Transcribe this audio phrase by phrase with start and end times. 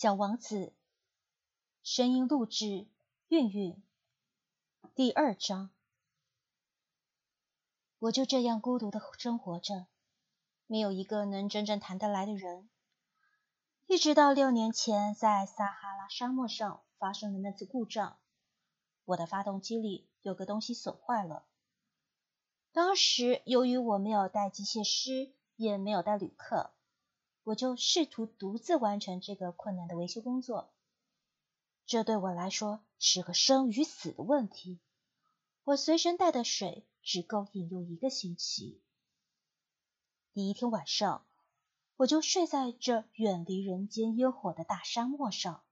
[0.00, 0.72] 小王子，
[1.82, 2.86] 声音录制，
[3.26, 3.82] 韵韵，
[4.94, 5.70] 第二章。
[7.98, 9.88] 我就这样孤独的生活着，
[10.68, 12.70] 没有一个能真正谈得来的人。
[13.88, 18.20] 一直到六年前，在撒哈拉沙漠上发生的那次故障，
[19.04, 21.44] 我的发动机里有个东西损坏了。
[22.70, 26.70] 当时由于我没有带机械师，也没有带旅客。
[27.48, 30.70] 我就试图独自完成这个困难的维修工作，
[31.86, 34.80] 这对我来说是个生与死的问题。
[35.64, 38.82] 我随身带的水只够饮用一个星期。
[40.34, 41.24] 第一天晚上，
[41.96, 45.62] 我就睡在这远离人间烟火的大沙漠上。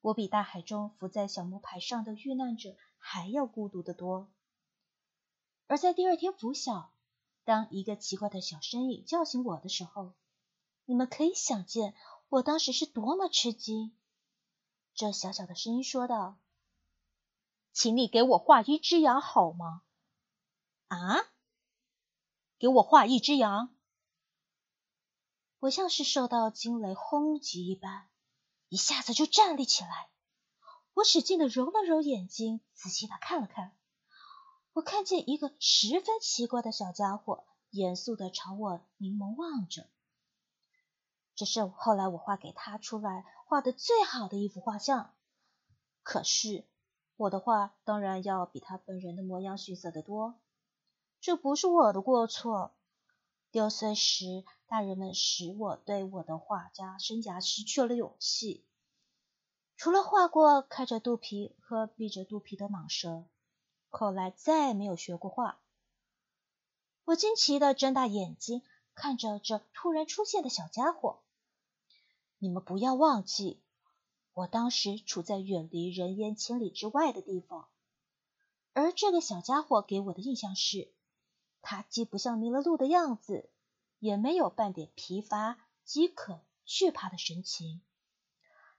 [0.00, 4.32] 我比大海中浮在小木牌上的遇难者还要孤独得多。
[5.68, 6.92] 而在第二天拂晓，
[7.44, 10.12] 当一个奇怪的小身影叫醒我的时候，
[10.84, 11.94] 你们可以想见
[12.28, 13.96] 我当时是多么吃惊。
[14.94, 16.38] 这小小的声音说道
[17.72, 19.82] ：“请你给我画一只羊好吗？”
[20.88, 21.32] 啊？
[22.58, 23.74] 给我画一只羊？
[25.58, 28.08] 我像是受到惊雷轰击一般，
[28.68, 30.10] 一下子就站立起来。
[30.94, 33.76] 我使劲的揉了揉眼睛，仔细的看了看。
[34.74, 39.88] 我看见一个十分奇怪的小家伙，严肃的朝我凝眸望着。
[41.42, 45.12] 这是后来我画给他出来画的最好的一幅画像。
[46.04, 46.64] 可是
[47.16, 50.38] 我的画当然要比他本人的模样逊色得多。
[51.20, 52.76] 这不是我的过错。
[53.50, 58.64] 六岁时，大人们使我对我的画家生涯失去了勇气。
[59.76, 63.24] 除了画过开着肚皮和闭着肚皮的蟒蛇，
[63.88, 65.58] 后来再也没有学过画。
[67.04, 68.62] 我惊奇的睁大眼睛
[68.94, 71.18] 看着这突然出现的小家伙。
[72.42, 73.62] 你们不要忘记，
[74.32, 77.68] 我当时处在远离人烟千里之外的地方，
[78.72, 80.92] 而这个小家伙给我的印象是，
[81.60, 83.48] 他既不像迷了路的样子，
[84.00, 87.80] 也没有半点疲乏、饥渴、惧怕的神情，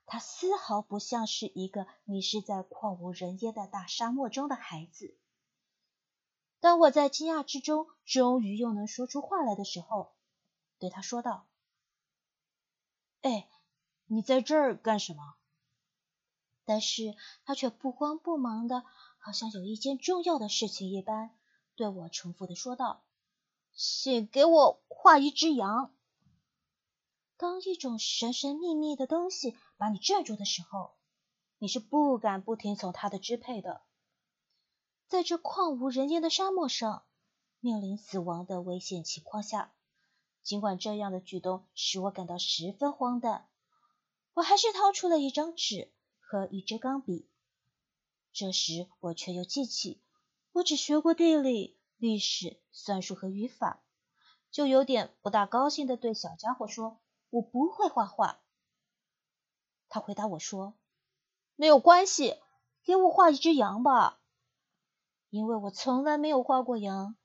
[0.05, 5.17] 他丝毫不像是一个迷失在旷无人烟的大沙漠中的孩子。
[6.59, 10.11] 当我在惊讶之中，终于又能说出话来的时候，
[10.79, 11.47] 对他说道
[13.23, 13.47] ：“哎。”
[14.13, 15.33] 你在这儿干什么？
[16.65, 17.15] 但是
[17.45, 18.83] 他却不慌不忙的，
[19.17, 21.35] 好像有一件重要的事情一般，
[21.75, 23.03] 对我重复的说道
[23.73, 25.93] ：“请给我画一只羊。”
[27.37, 30.93] 当一种神神秘秘的东西把你镇住的时候，
[31.57, 33.81] 你是不敢不听从他的支配的。
[35.07, 37.03] 在这旷无人烟的沙漠上，
[37.59, 39.73] 面临死亡的危险情况下，
[40.43, 43.49] 尽管这样的举动使我感到十分荒诞。
[44.33, 47.29] 我还是掏出了一张纸和一支钢笔。
[48.31, 50.01] 这时我却又记起，
[50.51, 53.83] 我只学过地理、历史、算术和语法，
[54.49, 56.99] 就有点不大高兴的对小家伙说
[57.29, 58.41] ：“我不会画画。”
[59.87, 60.73] 他回答我说
[61.55, 62.37] ：“没有关系，
[62.83, 64.19] 给我画一只羊吧。”
[65.29, 67.15] 因为我从来没有画过羊，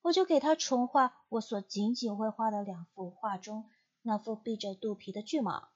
[0.00, 3.68] 我就给他重画我所仅仅会画的两幅画中
[4.00, 5.68] 那幅闭着肚皮的巨蟒。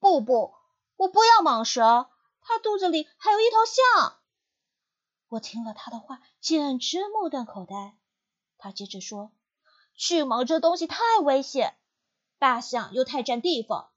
[0.00, 0.54] 不不，
[0.96, 4.18] 我不要蟒蛇，它肚子里还有一头象。
[5.28, 7.98] 我听了他的话，简直目瞪口呆。
[8.56, 9.30] 他接着说
[9.94, 11.76] ：“巨蟒这东西太危险，
[12.38, 13.90] 大象又太占地方。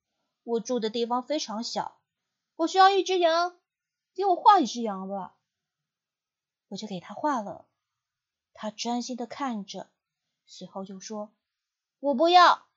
[0.44, 1.98] 我住的地方非常小，
[2.58, 3.58] 我需要一只羊，
[4.14, 5.38] 给我画一只羊吧。”
[6.68, 7.66] 我就给他画了。
[8.54, 9.90] 他专心的看着，
[10.46, 11.34] 随后又说
[12.02, 12.68] ：“我不要，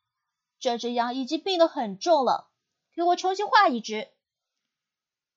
[0.60, 2.46] 这只羊已经病得很重了。”
[2.97, 4.11] 给我重新画一只，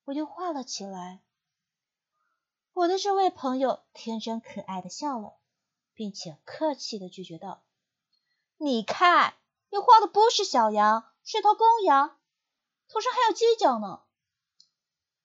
[0.06, 1.22] 我就画了起来。
[2.72, 5.36] 我的这位朋友天真可爱的笑了，
[5.94, 7.62] 并且客气的拒绝道
[8.56, 9.34] ：“你看，
[9.72, 12.18] 你画的不是小羊，是头公羊，
[12.88, 14.04] 头上还有犄角呢。”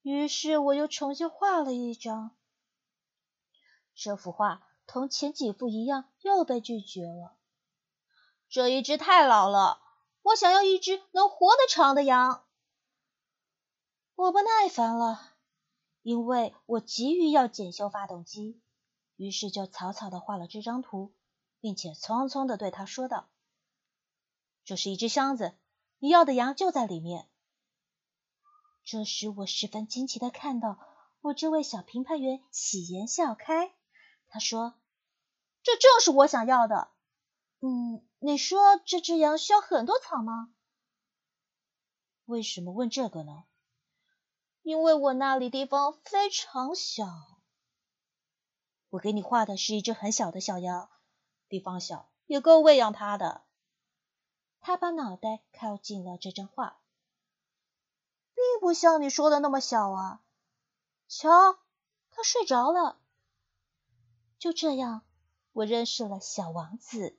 [0.02, 2.36] 于是我又重新画了一张。
[3.94, 7.36] 这幅画同前几幅一样，又被拒绝了。
[8.48, 9.83] 这一只太老了。
[10.24, 12.46] 我想要一只能活得长的羊。
[14.14, 15.34] 我不耐烦了，
[16.00, 18.62] 因为我急于要检修发动机，
[19.16, 21.12] 于是就草草的画了这张图，
[21.60, 23.28] 并且匆匆的对他说道
[24.64, 25.58] ：“这是一只箱子，
[25.98, 27.28] 你要的羊就在里面。”
[28.82, 30.78] 这时我十分惊奇的看到
[31.20, 33.74] 我这位小评判员喜颜笑开，
[34.26, 34.74] 他说
[35.62, 36.88] ：“这正是我想要的。”
[37.60, 38.08] 嗯。
[38.24, 40.48] 你说这只羊需要很多草吗？
[42.24, 43.44] 为什么问这个呢？
[44.62, 47.04] 因为我那里地方非常小。
[48.88, 50.88] 我给你画的是一只很小的小羊，
[51.50, 53.42] 地方小也够喂养它的。
[54.58, 56.80] 他把脑袋靠近了这张画，
[58.32, 60.22] 并不像你说的那么小啊。
[61.08, 61.58] 瞧，
[62.10, 62.98] 它睡着了。
[64.38, 65.02] 就这样，
[65.52, 67.18] 我认识了小王子。